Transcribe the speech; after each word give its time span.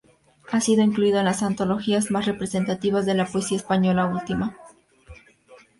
Ha 0.51 0.59
sido 0.61 0.81
incluido 0.81 1.19
en 1.19 1.25
las 1.25 1.43
antologías 1.43 2.09
más 2.09 2.25
representativas 2.25 3.05
de 3.05 3.13
la 3.13 3.27
poesía 3.27 3.57
española 3.57 4.07
última. 4.07 4.57